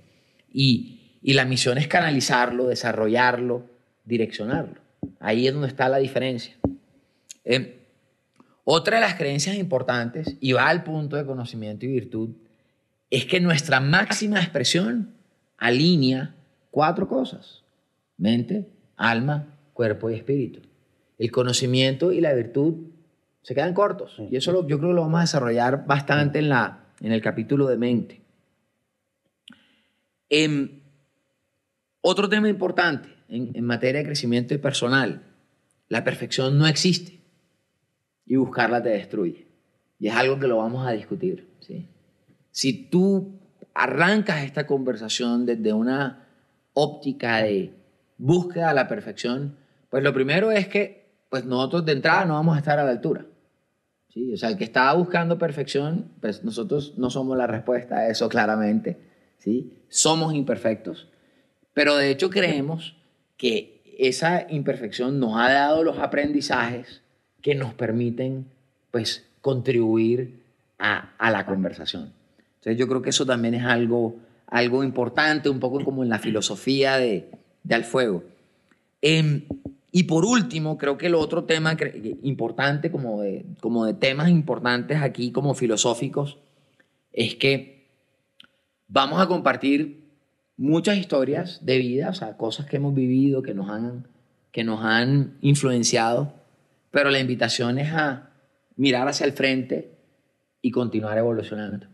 Y, 0.52 1.20
y 1.22 1.34
la 1.34 1.46
misión 1.46 1.78
es 1.78 1.88
canalizarlo, 1.88 2.68
desarrollarlo, 2.68 3.64
direccionarlo. 4.06 4.83
Ahí 5.20 5.48
es 5.48 5.54
donde 5.54 5.68
está 5.68 5.90
la 5.90 5.98
diferencia. 5.98 6.56
Eh, 7.46 7.80
otra 8.64 8.98
de 8.98 9.02
las 9.02 9.16
creencias 9.16 9.58
importantes, 9.58 10.38
y 10.40 10.54
va 10.54 10.70
al 10.70 10.84
punto 10.84 11.16
de 11.16 11.26
conocimiento 11.26 11.86
y 11.86 11.90
virtud, 11.90 12.30
es 13.10 13.26
que 13.26 13.40
nuestra 13.40 13.80
máxima 13.80 14.40
expresión 14.40 15.14
alinea 15.58 16.36
cuatro 16.72 17.08
cosas. 17.08 17.64
Mente, 18.18 18.70
alma, 18.96 19.48
cuerpo 19.74 20.10
y 20.10 20.16
espíritu. 20.16 20.62
El 21.18 21.32
conocimiento 21.32 22.12
y 22.12 22.22
la 22.22 22.34
virtud 22.34 22.88
se 23.42 23.54
quedan 23.54 23.74
cortos. 23.74 24.18
Y 24.32 24.36
eso 24.36 24.68
yo 24.68 24.78
creo 24.78 24.90
que 24.90 24.96
lo 24.96 25.02
vamos 25.02 25.20
a 25.20 25.22
desarrollar 25.22 25.86
bastante 25.86 26.40
en, 26.40 26.50
la, 26.50 26.86
en 27.02 27.12
el 27.12 27.22
capítulo 27.22 27.68
de 27.68 27.78
mente. 27.78 28.22
Em, 30.30 30.82
otro 32.02 32.28
tema 32.28 32.50
importante 32.50 33.13
en, 33.28 33.64
materia 33.64 34.02
de 34.02 34.06
crecimiento 34.06 34.60
personal, 34.60 35.24
la 35.90 36.04
perfección 36.04 36.58
no 36.58 36.68
existe 36.68 37.20
y 38.26 38.36
buscarla 38.36 38.82
te 38.82 38.90
destruye. 38.90 39.48
Y 40.00 40.08
es 40.08 40.16
algo 40.16 40.40
que 40.40 40.48
lo 40.48 40.58
vamos 40.58 40.86
a 40.86 40.92
discutir. 40.92 41.48
¿sí? 41.60 41.88
Si 42.52 42.90
tú 42.90 43.40
arrancas 43.74 44.44
esta 44.44 44.68
conversación 44.68 45.46
desde 45.46 45.74
una 45.74 46.28
óptica 46.74 47.38
de 47.38 47.74
búsqueda 48.18 48.70
de 48.70 48.74
la 48.76 48.88
perfección, 48.88 49.58
pues 49.90 50.04
lo 50.04 50.14
primero 50.14 50.52
es 50.52 50.68
que 50.68 51.04
pues 51.30 51.46
nosotros 51.46 51.86
de 51.86 51.94
entrada 51.94 52.26
no 52.26 52.34
vamos 52.34 52.56
a 52.56 52.60
estar 52.60 52.80
a 52.80 52.84
la 52.84 52.92
altura. 52.92 53.26
¿sí? 54.10 54.34
O 54.34 54.38
sea, 54.38 54.50
el 54.50 54.58
que 54.58 54.64
estaba 54.64 54.94
buscando 54.94 55.38
perfección, 55.38 56.12
pues 56.22 56.44
nosotros 56.44 56.94
no 56.98 57.10
somos 57.10 57.38
la 57.38 57.48
respuesta 57.48 57.98
a 57.98 58.08
eso 58.10 58.30
claramente. 58.30 59.00
¿sí? 59.38 59.84
Somos 59.90 60.34
imperfectos, 60.34 61.10
pero 61.74 61.96
de 61.96 62.12
hecho 62.12 62.30
creemos 62.30 62.96
que 63.44 63.82
esa 64.00 64.48
imperfección 64.50 65.20
nos 65.20 65.36
ha 65.36 65.52
dado 65.52 65.84
los 65.84 66.00
aprendizajes 66.00 67.02
que 67.42 67.56
nos 67.56 67.74
permiten 67.74 68.46
pues 68.90 69.26
contribuir 69.42 70.40
a, 70.80 71.12
a 71.18 71.30
la 71.30 71.46
conversación. 71.46 72.14
Entonces 72.60 72.80
yo 72.80 72.88
creo 72.88 73.02
que 73.02 73.10
eso 73.10 73.26
también 73.26 73.54
es 73.56 73.66
algo, 73.66 74.16
algo 74.48 74.82
importante, 74.82 75.50
un 75.50 75.60
poco 75.60 75.84
como 75.84 76.04
en 76.04 76.10
la 76.10 76.20
filosofía 76.20 76.96
de, 76.96 77.30
de 77.64 77.76
Al 77.76 77.84
Fuego. 77.84 78.24
Em, 79.02 79.44
y 79.92 80.04
por 80.04 80.24
último, 80.24 80.78
creo 80.78 80.98
que 80.98 81.08
el 81.08 81.16
otro 81.16 81.44
tema 81.44 81.76
importante, 82.22 82.92
como 82.92 83.24
de, 83.24 83.44
como 83.60 83.86
de 83.86 83.94
temas 83.94 84.30
importantes 84.30 85.02
aquí, 85.02 85.34
como 85.34 85.54
filosóficos, 85.54 86.38
es 87.12 87.36
que 87.36 87.88
vamos 88.88 89.20
a 89.20 89.28
compartir 89.28 90.03
muchas 90.64 90.98
historias 90.98 91.60
de 91.66 91.78
vida, 91.78 92.10
o 92.10 92.14
sea, 92.14 92.38
cosas 92.38 92.66
que 92.66 92.78
hemos 92.78 92.96
vivido, 92.96 93.44
que 93.44 93.54
nos 93.54 93.70
han, 93.70 94.08
que 94.52 94.64
nos 94.64 94.80
han 94.82 95.38
influenciado, 95.42 96.34
pero 96.90 97.12
la 97.12 97.20
invitación 97.20 97.80
es 97.80 97.92
a 97.92 98.30
mirar 98.78 99.06
hacia 99.10 99.26
el 99.26 99.34
frente 99.34 99.92
y 100.62 100.72
continuar 100.72 101.18
evolucionando. 101.18 101.88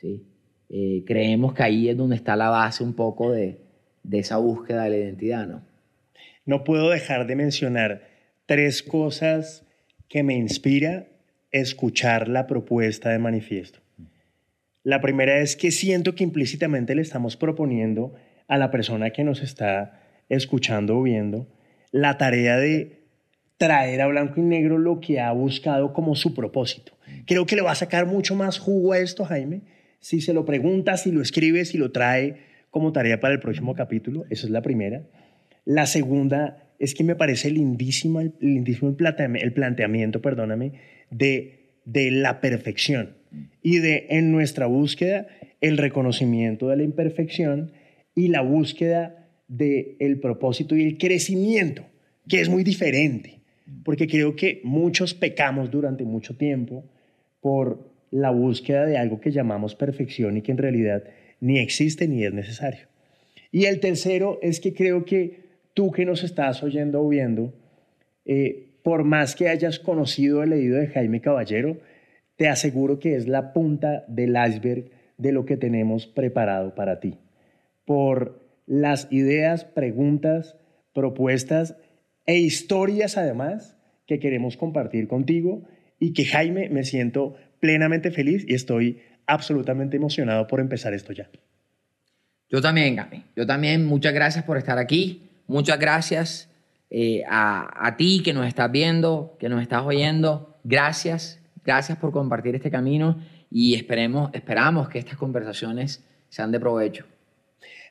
¿sí? 0.00 0.26
Eh, 0.68 1.04
creemos 1.06 1.54
que 1.54 1.62
ahí 1.62 1.88
es 1.88 1.96
donde 1.96 2.16
está 2.16 2.34
la 2.34 2.50
base 2.50 2.82
un 2.82 2.94
poco 2.94 3.30
de, 3.30 3.60
de 4.02 4.18
esa 4.18 4.38
búsqueda 4.38 4.82
de 4.82 4.90
la 4.90 4.96
identidad, 4.96 5.46
¿no? 5.46 5.62
No 6.44 6.64
puedo 6.64 6.90
dejar 6.90 7.26
de 7.28 7.36
mencionar 7.36 8.08
tres 8.46 8.82
cosas 8.82 9.64
que 10.08 10.24
me 10.24 10.34
inspira 10.34 11.06
escuchar 11.52 12.26
la 12.26 12.48
propuesta 12.48 13.10
de 13.10 13.18
manifiesto. 13.18 13.78
La 14.84 15.00
primera 15.00 15.38
es 15.40 15.56
que 15.56 15.70
siento 15.70 16.14
que 16.14 16.24
implícitamente 16.24 16.94
le 16.94 17.02
estamos 17.02 17.36
proponiendo 17.36 18.14
a 18.46 18.58
la 18.58 18.70
persona 18.70 19.10
que 19.10 19.24
nos 19.24 19.42
está 19.42 20.00
escuchando 20.28 20.98
o 20.98 21.02
viendo 21.02 21.48
la 21.90 22.18
tarea 22.18 22.56
de 22.56 22.98
traer 23.56 24.00
a 24.00 24.06
blanco 24.06 24.40
y 24.40 24.44
negro 24.44 24.78
lo 24.78 25.00
que 25.00 25.20
ha 25.20 25.32
buscado 25.32 25.92
como 25.92 26.14
su 26.14 26.34
propósito. 26.34 26.92
Creo 27.26 27.44
que 27.44 27.56
le 27.56 27.62
va 27.62 27.72
a 27.72 27.76
sacar 27.76 28.06
mucho 28.06 28.34
más 28.34 28.58
jugo 28.58 28.92
a 28.92 28.98
esto, 28.98 29.24
Jaime, 29.24 29.62
si 30.00 30.20
se 30.20 30.32
lo 30.32 30.44
pregunta, 30.44 30.96
si 30.96 31.10
lo 31.10 31.20
escribe, 31.20 31.64
si 31.64 31.76
lo 31.76 31.90
trae 31.90 32.36
como 32.70 32.92
tarea 32.92 33.20
para 33.20 33.34
el 33.34 33.40
próximo 33.40 33.74
capítulo. 33.74 34.24
Esa 34.30 34.46
es 34.46 34.50
la 34.50 34.62
primera. 34.62 35.02
La 35.64 35.86
segunda 35.86 36.68
es 36.78 36.94
que 36.94 37.02
me 37.02 37.16
parece 37.16 37.50
lindísimo, 37.50 38.22
lindísimo 38.38 38.90
el 38.90 39.52
planteamiento, 39.52 40.22
perdóname, 40.22 40.72
de, 41.10 41.57
de 41.88 42.10
la 42.10 42.40
perfección 42.40 43.16
y 43.62 43.78
de 43.78 44.06
en 44.10 44.30
nuestra 44.30 44.66
búsqueda 44.66 45.26
el 45.62 45.78
reconocimiento 45.78 46.68
de 46.68 46.76
la 46.76 46.82
imperfección 46.82 47.72
y 48.14 48.28
la 48.28 48.42
búsqueda 48.42 49.26
del 49.48 49.96
el 49.98 50.20
propósito 50.20 50.76
y 50.76 50.82
el 50.82 50.98
crecimiento, 50.98 51.86
que 52.28 52.40
es 52.42 52.50
muy 52.50 52.62
diferente, 52.62 53.40
porque 53.84 54.06
creo 54.06 54.36
que 54.36 54.60
muchos 54.64 55.14
pecamos 55.14 55.70
durante 55.70 56.04
mucho 56.04 56.36
tiempo 56.36 56.84
por 57.40 57.90
la 58.10 58.30
búsqueda 58.30 58.84
de 58.84 58.98
algo 58.98 59.18
que 59.18 59.30
llamamos 59.30 59.74
perfección 59.74 60.36
y 60.36 60.42
que 60.42 60.52
en 60.52 60.58
realidad 60.58 61.04
ni 61.40 61.58
existe 61.58 62.06
ni 62.06 62.22
es 62.22 62.34
necesario. 62.34 62.86
Y 63.50 63.64
el 63.64 63.80
tercero 63.80 64.38
es 64.42 64.60
que 64.60 64.74
creo 64.74 65.06
que 65.06 65.40
tú 65.72 65.90
que 65.90 66.04
nos 66.04 66.22
estás 66.22 66.62
oyendo 66.62 67.02
o 67.02 67.08
viendo, 67.08 67.54
eh, 68.26 68.67
por 68.88 69.04
más 69.04 69.36
que 69.36 69.50
hayas 69.50 69.78
conocido 69.78 70.38
o 70.38 70.46
leído 70.46 70.78
de 70.78 70.86
Jaime 70.86 71.20
Caballero, 71.20 71.76
te 72.36 72.48
aseguro 72.48 72.98
que 72.98 73.16
es 73.16 73.28
la 73.28 73.52
punta 73.52 74.06
del 74.08 74.30
iceberg 74.30 74.90
de 75.18 75.30
lo 75.30 75.44
que 75.44 75.58
tenemos 75.58 76.06
preparado 76.06 76.74
para 76.74 76.98
ti. 76.98 77.18
Por 77.84 78.40
las 78.64 79.06
ideas, 79.10 79.66
preguntas, 79.66 80.56
propuestas 80.94 81.76
e 82.24 82.38
historias 82.38 83.18
además 83.18 83.76
que 84.06 84.20
queremos 84.20 84.56
compartir 84.56 85.06
contigo 85.06 85.68
y 86.00 86.14
que 86.14 86.24
Jaime 86.24 86.70
me 86.70 86.84
siento 86.84 87.36
plenamente 87.60 88.10
feliz 88.10 88.46
y 88.48 88.54
estoy 88.54 89.02
absolutamente 89.26 89.98
emocionado 89.98 90.46
por 90.46 90.60
empezar 90.60 90.94
esto 90.94 91.12
ya. 91.12 91.28
Yo 92.48 92.62
también, 92.62 92.96
Gaby. 92.96 93.22
Yo 93.36 93.46
también, 93.46 93.84
muchas 93.84 94.14
gracias 94.14 94.46
por 94.46 94.56
estar 94.56 94.78
aquí. 94.78 95.28
Muchas 95.46 95.78
gracias 95.78 96.47
eh, 96.90 97.22
a, 97.28 97.94
ti 97.98 98.22
que 98.22 98.32
nos 98.32 98.46
estás 98.46 98.70
viendo, 98.70 99.36
que 99.38 99.48
nos 99.48 99.62
estás 99.62 99.82
oyendo. 99.84 100.58
Gracias, 100.64 101.40
gracias 101.64 101.98
por 101.98 102.12
compartir 102.12 102.54
este 102.54 102.70
camino 102.70 103.18
y 103.50 103.74
esperemos, 103.74 104.30
esperamos 104.32 104.88
que 104.88 104.98
estas 104.98 105.16
conversaciones 105.16 106.04
sean 106.28 106.50
de 106.50 106.60
provecho. 106.60 107.04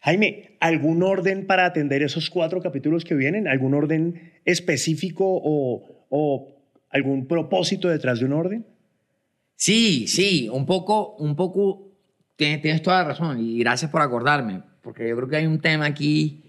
Jaime, 0.01 0.57
¿algún 0.59 1.03
orden 1.03 1.47
para 1.47 1.65
atender 1.65 2.01
esos 2.01 2.29
cuatro 2.29 2.61
capítulos 2.61 3.03
que 3.03 3.15
vienen? 3.15 3.47
¿Algún 3.47 3.73
orden 3.73 4.33
específico 4.45 5.25
o, 5.27 6.07
o 6.09 6.47
algún 6.89 7.27
propósito 7.27 7.89
detrás 7.89 8.19
de 8.19 8.25
un 8.25 8.33
orden? 8.33 8.65
Sí, 9.55 10.07
sí, 10.07 10.49
un 10.51 10.65
poco, 10.65 11.15
un 11.17 11.35
poco, 11.35 11.91
tienes, 12.35 12.61
tienes 12.61 12.81
toda 12.81 12.99
la 12.99 13.09
razón 13.09 13.39
y 13.39 13.59
gracias 13.59 13.89
por 13.89 14.01
acordarme, 14.01 14.61
porque 14.81 15.09
yo 15.09 15.15
creo 15.15 15.27
que 15.27 15.37
hay 15.37 15.45
un 15.47 15.59
tema 15.59 15.85
aquí 15.85 16.46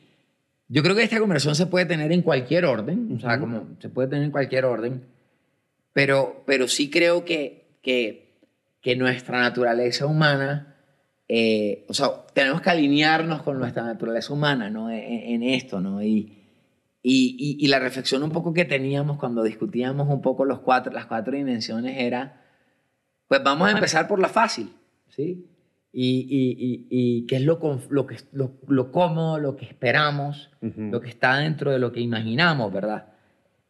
yo 0.68 0.82
creo 0.82 0.94
que 0.94 1.02
esta 1.02 1.18
conversación 1.18 1.54
se 1.54 1.66
puede 1.66 1.86
tener 1.86 2.12
en 2.12 2.22
cualquier 2.22 2.66
orden, 2.66 3.12
o 3.16 3.20
sea, 3.20 3.40
como 3.40 3.66
se 3.80 3.88
puede 3.88 4.08
tener 4.08 4.24
en 4.24 4.30
cualquier 4.30 4.66
orden, 4.66 5.02
pero, 5.94 6.42
pero 6.46 6.68
sí 6.68 6.90
creo 6.90 7.24
que, 7.24 7.78
que, 7.82 8.38
que 8.82 8.94
nuestra 8.94 9.40
naturaleza 9.40 10.06
humana, 10.06 10.76
eh, 11.26 11.86
o 11.88 11.94
sea, 11.94 12.26
tenemos 12.34 12.60
que 12.60 12.70
alinearnos 12.70 13.42
con 13.42 13.58
nuestra 13.58 13.82
naturaleza 13.82 14.32
humana, 14.32 14.68
¿no? 14.68 14.90
E, 14.90 15.34
en, 15.34 15.42
esto, 15.42 15.80
¿no? 15.80 16.02
Y, 16.02 16.34
y, 17.02 17.56
y, 17.58 17.66
la 17.68 17.78
reflexión 17.78 18.22
un 18.22 18.30
poco 18.30 18.52
que 18.52 18.66
teníamos 18.66 19.18
cuando 19.18 19.42
discutíamos 19.42 20.08
un 20.08 20.20
poco 20.20 20.44
los 20.44 20.60
cuatro, 20.60 20.92
las 20.92 21.06
cuatro 21.06 21.34
dimensiones 21.34 21.96
era, 21.98 22.42
pues 23.26 23.42
vamos 23.42 23.68
a 23.68 23.72
empezar 23.72 24.06
por 24.06 24.20
la 24.20 24.28
fácil, 24.28 24.70
¿sí? 25.08 25.46
Y, 25.92 26.26
y, 26.28 26.86
y, 26.90 27.26
qué 27.26 27.36
es 27.36 27.42
lo, 27.42 27.58
lo, 27.88 28.06
que, 28.06 28.16
lo, 28.32 28.58
lo 28.66 28.92
cómodo, 28.92 29.38
lo 29.38 29.56
que 29.56 29.64
esperamos, 29.64 30.50
lo 30.60 31.00
que 31.00 31.08
está 31.08 31.38
dentro 31.38 31.72
de 31.72 31.78
lo 31.78 31.92
que 31.92 32.00
imaginamos, 32.00 32.72
¿verdad? 32.72 33.06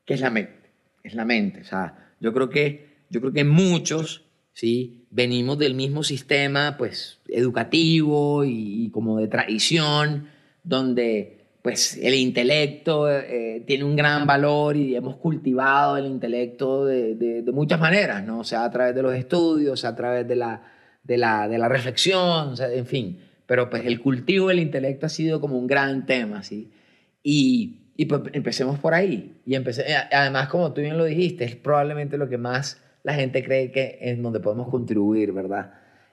¿Qué 0.04 0.14
es 0.14 0.20
la 0.20 0.30
mente? 0.30 0.70
Es 1.04 1.14
la 1.14 1.25
mente. 1.25 1.60
O 1.60 1.64
sea, 1.64 2.14
yo 2.20 2.32
creo 2.32 2.50
que, 2.50 3.04
yo 3.08 3.20
creo 3.20 3.32
que 3.32 3.44
muchos, 3.44 4.25
¿sí? 4.52 5.06
Venimos 5.10 5.58
del 5.58 5.75
mismo 5.75 6.02
sistema, 6.02 6.76
pues, 6.76 7.20
educativo 7.28 8.44
y, 8.44 8.90
como 8.90 9.18
de 9.18 9.28
tradición, 9.28 10.28
donde, 10.64 11.46
pues 11.62 11.98
el 12.02 12.14
intelecto 12.14 13.08
eh, 13.10 13.62
tiene 13.66 13.84
un 13.84 13.94
gran 13.94 14.26
valor 14.26 14.76
y 14.76 14.96
hemos 14.96 15.16
cultivado 15.16 15.96
el 15.96 16.06
intelecto 16.06 16.84
de, 16.84 17.14
de, 17.14 17.52
muchas 17.52 17.78
maneras, 17.78 18.25
¿no? 18.25 18.40
O 18.40 18.44
sea, 18.44 18.64
a 18.64 18.70
través 18.70 18.94
de 18.94 19.02
los 19.02 19.14
estudios, 19.14 19.84
a 19.84 19.94
través 19.94 20.26
de 20.26 20.37
la, 20.37 20.77
de 21.08 21.16
la, 21.16 21.48
de 21.48 21.58
la 21.58 21.68
reflexión, 21.68 22.50
o 22.50 22.56
sea, 22.56 22.72
en 22.72 22.86
fin. 22.86 23.18
Pero 23.46 23.68
pues 23.70 23.84
el 23.86 24.00
cultivo 24.00 24.48
del 24.48 24.60
intelecto 24.60 25.06
ha 25.06 25.08
sido 25.08 25.40
como 25.40 25.58
un 25.58 25.66
gran 25.66 26.06
tema, 26.06 26.42
¿sí? 26.44 26.70
Y, 27.22 27.78
y 27.96 28.04
pues 28.04 28.22
empecemos 28.32 28.78
por 28.78 28.94
ahí. 28.94 29.40
Y 29.44 29.56
empecé, 29.56 29.84
además, 30.12 30.48
como 30.48 30.72
tú 30.72 30.82
bien 30.82 30.98
lo 30.98 31.06
dijiste, 31.06 31.44
es 31.44 31.56
probablemente 31.56 32.18
lo 32.18 32.28
que 32.28 32.38
más 32.38 32.80
la 33.02 33.14
gente 33.14 33.42
cree 33.42 33.72
que 33.72 33.98
es 34.00 34.22
donde 34.22 34.38
podemos 34.38 34.68
contribuir, 34.68 35.32
¿verdad? 35.32 35.72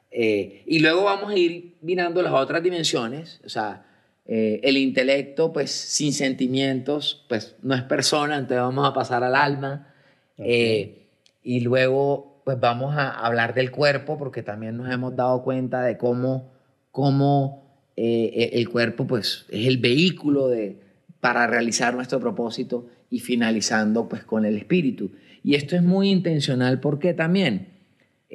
Eh, 0.10 0.64
y 0.66 0.80
luego 0.80 1.04
vamos 1.04 1.32
a 1.32 1.38
ir 1.38 1.76
mirando 1.82 2.22
las 2.22 2.32
otras 2.32 2.64
dimensiones, 2.64 3.42
o 3.46 3.50
sea, 3.50 3.86
eh, 4.26 4.62
el 4.64 4.78
intelecto, 4.78 5.52
pues 5.52 5.72
sin 5.72 6.14
sentimientos, 6.14 7.26
pues 7.28 7.56
no 7.62 7.76
es 7.76 7.84
persona, 7.84 8.38
entonces 8.38 8.60
vamos 8.60 8.88
a 8.88 8.94
pasar 8.94 9.24
al 9.24 9.36
alma. 9.36 9.94
Eh, 10.38 11.06
y 11.44 11.60
luego, 11.60 12.35
pues 12.46 12.60
vamos 12.60 12.96
a 12.96 13.10
hablar 13.10 13.56
del 13.56 13.72
cuerpo, 13.72 14.18
porque 14.18 14.44
también 14.44 14.78
nos 14.78 14.90
hemos 14.94 15.16
dado 15.16 15.42
cuenta 15.42 15.82
de 15.82 15.98
cómo, 15.98 16.52
cómo 16.92 17.66
e, 17.98 18.52
el 18.54 18.70
cuerpo, 18.70 19.08
pues 19.08 19.48
es 19.50 19.68
el 19.68 19.80
vehículo 19.80 20.48
de, 20.48 20.80
para 21.20 21.48
realizar 21.48 21.96
nuestro 21.96 22.20
propósito 22.20 22.88
y 23.10 23.20
finalizando, 23.20 24.08
pues 24.08 24.24
con 24.24 24.46
el 24.46 24.58
espíritu. 24.58 25.12
Y 25.44 25.56
esto 25.56 25.76
es 25.76 25.82
muy 25.82 26.12
intencional 26.12 26.80
porque 26.80 27.16
también 27.16 27.75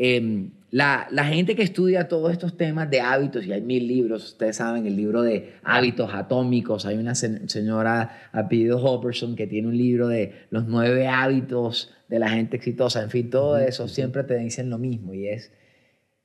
em, 0.02 0.52
la, 0.70 1.08
la, 1.10 1.24
gente 1.24 1.54
que 1.54 1.62
estudia 1.62 2.08
todos 2.08 2.32
estos 2.32 2.56
temas 2.56 2.88
de 2.88 3.02
hábitos, 3.02 3.44
y 3.44 3.52
hay 3.52 3.60
mil 3.60 3.86
libros, 3.86 4.24
ustedes 4.24 4.56
saben, 4.56 4.86
el 4.86 4.96
libro 4.96 5.20
de 5.20 5.56
hábitos 5.62 6.14
atómicos, 6.14 6.86
hay 6.86 6.96
una 6.96 7.14
señora 7.14 8.30
apellido 8.32 8.82
Hopperson 8.82 9.36
que 9.36 9.46
tiene 9.46 9.68
un 9.68 9.76
libro 9.76 10.08
de 10.08 10.46
los 10.48 10.66
nueve 10.66 11.06
hábitos 11.06 11.92
de 12.08 12.18
la 12.18 12.30
gente 12.30 12.56
exitosa, 12.56 13.02
en 13.02 13.10
fin, 13.10 13.28
todo 13.28 13.58
eso 13.58 13.88
siempre 13.88 14.24
te 14.24 14.38
dicen 14.38 14.70
lo 14.70 14.78
mismo 14.78 15.12
y 15.12 15.28
es, 15.28 15.52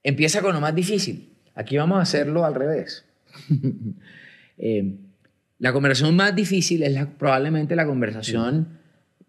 empieza 0.04 0.42
con 0.42 0.54
lo 0.54 0.62
más 0.62 0.74
difícil, 0.74 1.34
aquí 1.54 1.76
vamos 1.76 1.98
a 2.00 2.04
hacerlo 2.04 2.46
al 2.46 2.56
revés. 2.56 3.06
Em, 4.58 5.00
la 5.60 5.74
conversación 5.74 6.16
más 6.16 6.34
difícil 6.34 6.82
es 6.84 7.06
probablemente 7.18 7.76
la 7.76 7.86
conversación 7.86 8.80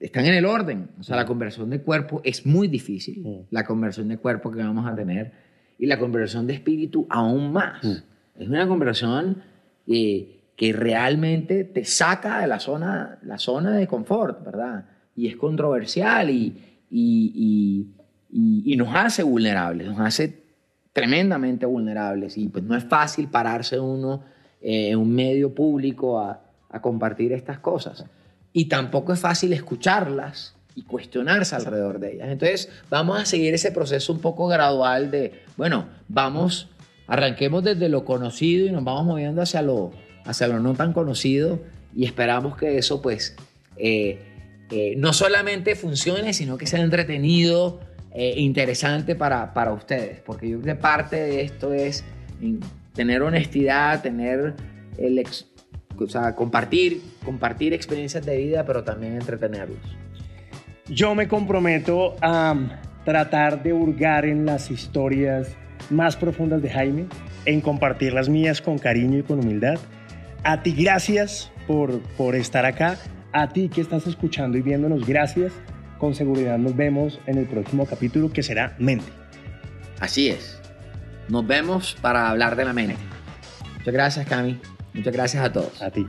están 0.01 0.27
en 0.27 0.35
el 0.35 0.45
orden. 0.45 0.91
O 0.99 1.03
sea, 1.03 1.17
la 1.17 1.27
conversión 1.27 1.71
de 1.71 1.81
cuerpo 1.81 2.21
es 2.25 2.47
muy 2.47 2.69
difícil, 2.69 3.23
mm. 3.25 3.47
la 3.51 3.65
conversión 3.65 4.09
de 4.09 4.19
cuerpo 4.19 4.51
que 4.51 4.63
vamos 4.63 4.87
a 4.87 4.95
tener, 4.95 5.33
y 5.79 5.87
la 5.87 5.99
conversión 5.99 6.47
de 6.47 6.55
espíritu 6.55 7.07
aún 7.09 7.53
más. 7.53 7.83
Mm. 7.85 8.41
Es 8.41 8.49
una 8.49 8.67
conversión 8.69 9.43
eh, 9.87 10.41
que 10.57 10.73
realmente 10.73 11.65
te 11.65 11.85
saca 11.85 12.41
de 12.41 12.47
la 12.47 12.61
zona, 12.61 13.19
la 13.23 13.39
zona 13.39 13.73
de 13.73 13.87
confort, 13.87 14.45
¿verdad? 14.45 14.87
Y 15.15 15.29
es 15.29 15.37
controversial 15.37 16.29
y, 16.31 16.55
y, 16.91 17.87
y, 18.31 18.77
nos 18.77 18.95
hace 18.95 19.23
vulnerables, 19.23 19.89
nos 19.89 20.01
hace 20.01 20.43
tremendamente 20.93 21.65
vulnerables. 21.65 22.37
Y 22.37 22.49
pues 22.49 22.65
no 22.65 22.77
es 22.77 22.85
fácil 22.85 23.29
pararse 23.29 23.81
uno 23.81 24.25
eh, 24.61 24.91
en 24.91 24.99
un 24.99 25.15
medio 25.15 25.55
público 25.55 26.21
a, 26.21 26.43
a 26.69 26.83
compartir 26.83 27.33
estas 27.33 27.59
cosas 27.59 28.05
y 28.57 28.65
tampoco 28.65 29.13
es 29.13 29.21
fácil 29.21 29.53
escucharlas 29.53 30.55
y 30.75 30.81
cuestionarse 30.81 31.55
alrededor 31.55 32.01
de 32.01 32.15
ellas. 32.15 32.29
Entonces 32.31 32.71
vamos 32.89 33.21
a 33.21 33.27
seguir 33.27 33.53
ese 33.53 33.71
proceso 33.71 34.15
un 34.15 34.21
poco 34.21 34.49
gradual 34.49 35.11
de, 35.11 35.43
bueno, 35.59 35.89
vamos, 36.09 36.71
arranquemos 37.07 37.63
desde 37.63 37.91
lo 37.91 38.07
conocido 38.07 38.67
y 38.67 38.71
nos 38.71 38.83
vamos 38.83 39.05
moviendo 39.05 39.43
hacia 39.43 39.61
lo, 39.61 39.91
hacia 40.25 40.49
lo 40.49 40.59
no 40.59 40.73
tan 40.73 40.95
conocido 40.95 41.61
y 41.95 42.07
esperamos 42.07 42.57
que 42.57 42.79
eso 42.79 43.03
pues 43.03 43.37
eh, 43.77 44.21
eh, 44.71 44.95
no 44.97 45.13
solamente 45.13 45.77
funcione, 45.77 46.33
sino 46.33 46.57
que 46.57 46.67
sea 46.67 46.81
entretenido 46.81 47.81
e 48.15 48.41
interesante 48.41 49.15
para, 49.15 49.53
para 49.53 49.75
ustedes, 49.75 50.23
porque 50.25 50.49
yo 50.49 50.63
creo 50.63 50.77
que 50.77 50.81
parte 50.81 51.17
de 51.17 51.43
esto 51.43 51.75
es 51.75 52.05
tener 52.95 53.21
honestidad, 53.21 54.01
tener 54.01 54.55
el 54.97 55.19
o 56.05 56.09
sea, 56.09 56.35
compartir, 56.35 57.03
compartir 57.25 57.73
experiencias 57.73 58.25
de 58.25 58.37
vida, 58.37 58.65
pero 58.65 58.85
también 58.85 59.15
entretenerlos. 59.15 59.79
Yo 60.89 61.15
me 61.15 61.27
comprometo 61.27 62.17
a 62.23 62.55
tratar 63.05 63.63
de 63.63 63.73
hurgar 63.73 64.25
en 64.25 64.47
las 64.47 64.71
historias 64.71 65.57
más 65.91 66.17
profundas 66.17 66.63
de 66.63 66.71
Jaime, 66.71 67.07
en 67.45 67.61
compartir 67.61 68.13
las 68.13 68.29
mías 68.29 68.61
con 68.61 68.79
cariño 68.79 69.19
y 69.19 69.23
con 69.23 69.41
humildad. 69.41 69.79
A 70.45 70.63
ti 70.63 70.73
gracias 70.73 71.51
por, 71.67 72.01
por 72.17 72.35
estar 72.35 72.67
acá. 72.67 72.99
A 73.33 73.49
ti 73.49 73.69
que 73.69 73.81
estás 73.81 74.07
escuchando 74.07 74.59
y 74.59 74.63
viéndonos, 74.63 75.07
gracias. 75.07 75.53
Con 75.99 76.15
seguridad 76.15 76.59
nos 76.59 76.77
vemos 76.77 77.21
en 77.27 77.39
el 77.39 77.47
próximo 77.47 77.87
capítulo 77.87 78.33
que 78.33 78.43
será 78.43 78.75
Mente. 78.79 79.11
Así 80.01 80.29
es. 80.29 80.61
Nos 81.29 81.47
vemos 81.47 81.97
para 82.01 82.29
hablar 82.29 82.57
de 82.57 82.65
la 82.65 82.73
mente. 82.73 82.97
Muchas 83.79 83.95
gracias, 83.95 84.27
Cami. 84.27 84.61
Muchas 84.97 85.13
gracias 85.13 85.45
a 85.45 85.53
todos. 85.53 85.81
A 85.83 85.91
ti. 85.91 86.07